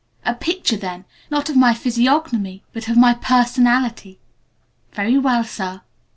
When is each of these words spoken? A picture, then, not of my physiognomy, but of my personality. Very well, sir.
A 0.25 0.33
picture, 0.33 0.77
then, 0.77 1.05
not 1.29 1.47
of 1.47 1.55
my 1.55 1.75
physiognomy, 1.75 2.63
but 2.73 2.87
of 2.87 2.97
my 2.97 3.13
personality. 3.13 4.19
Very 4.93 5.19
well, 5.19 5.43
sir. 5.43 5.81